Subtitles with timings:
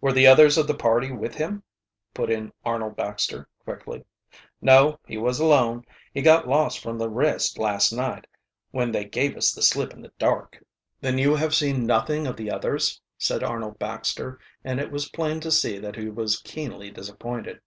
[0.00, 1.62] "Were the others of the party with him?"
[2.14, 4.06] put in Arnold Baxter quickly.
[4.62, 5.84] "No, he was alone.
[6.14, 8.26] He got lost from the rest last night,
[8.70, 10.64] when they gave us the slip in the dark."
[11.02, 15.38] "Then you have seen nothing of the others?" said Arnold Baxter, and it was plain
[15.40, 17.60] to see that he was keenly disappointed.